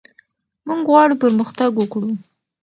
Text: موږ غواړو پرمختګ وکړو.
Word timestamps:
موږ 0.67 0.81
غواړو 0.89 1.19
پرمختګ 1.23 1.71
وکړو. 1.77 2.11